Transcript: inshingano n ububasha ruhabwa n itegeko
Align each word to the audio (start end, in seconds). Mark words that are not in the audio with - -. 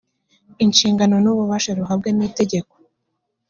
inshingano 0.63 1.15
n 1.23 1.27
ububasha 1.33 1.71
ruhabwa 1.79 2.09
n 2.17 2.19
itegeko 2.27 2.73